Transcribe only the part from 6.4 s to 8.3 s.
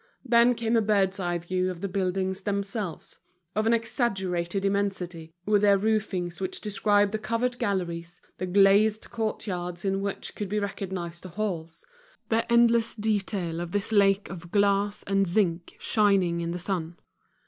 which described the covered galleries,